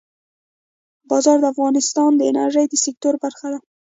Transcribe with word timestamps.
باران 1.09 1.37
د 1.41 1.45
افغانستان 1.53 2.11
د 2.15 2.21
انرژۍ 2.31 2.65
د 2.69 2.73
سکتور 2.85 3.13
برخه 3.23 3.47
ده. 3.53 3.59